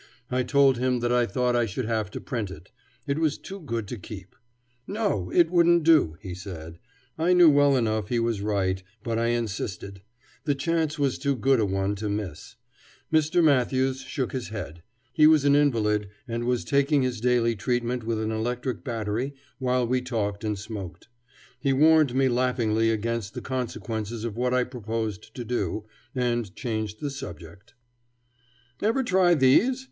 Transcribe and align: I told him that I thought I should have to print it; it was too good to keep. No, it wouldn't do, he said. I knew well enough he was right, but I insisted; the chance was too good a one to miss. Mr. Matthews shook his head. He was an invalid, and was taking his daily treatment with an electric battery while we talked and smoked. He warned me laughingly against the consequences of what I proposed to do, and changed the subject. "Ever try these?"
I 0.31 0.41
told 0.41 0.79
him 0.79 0.99
that 1.01 1.11
I 1.11 1.27
thought 1.27 1.55
I 1.55 1.67
should 1.67 1.85
have 1.85 2.09
to 2.09 2.19
print 2.19 2.49
it; 2.49 2.71
it 3.05 3.19
was 3.19 3.37
too 3.37 3.59
good 3.59 3.87
to 3.89 3.99
keep. 3.99 4.35
No, 4.87 5.29
it 5.31 5.51
wouldn't 5.51 5.83
do, 5.83 6.17
he 6.21 6.33
said. 6.33 6.79
I 7.19 7.33
knew 7.33 7.51
well 7.51 7.77
enough 7.77 8.09
he 8.09 8.17
was 8.17 8.41
right, 8.41 8.81
but 9.03 9.19
I 9.19 9.27
insisted; 9.27 10.01
the 10.43 10.55
chance 10.55 10.97
was 10.97 11.19
too 11.19 11.35
good 11.35 11.59
a 11.59 11.67
one 11.67 11.93
to 11.97 12.09
miss. 12.09 12.55
Mr. 13.13 13.43
Matthews 13.43 14.01
shook 14.01 14.31
his 14.31 14.49
head. 14.49 14.81
He 15.13 15.27
was 15.27 15.45
an 15.45 15.55
invalid, 15.55 16.07
and 16.27 16.45
was 16.45 16.65
taking 16.65 17.03
his 17.03 17.21
daily 17.21 17.55
treatment 17.55 18.03
with 18.03 18.19
an 18.19 18.31
electric 18.31 18.83
battery 18.83 19.35
while 19.59 19.85
we 19.85 20.01
talked 20.01 20.43
and 20.43 20.57
smoked. 20.57 21.09
He 21.59 21.73
warned 21.73 22.15
me 22.15 22.27
laughingly 22.27 22.89
against 22.89 23.35
the 23.35 23.41
consequences 23.41 24.23
of 24.23 24.35
what 24.35 24.51
I 24.51 24.63
proposed 24.63 25.35
to 25.35 25.45
do, 25.45 25.85
and 26.15 26.55
changed 26.55 27.01
the 27.01 27.11
subject. 27.11 27.75
"Ever 28.81 29.03
try 29.03 29.35
these?" 29.35 29.79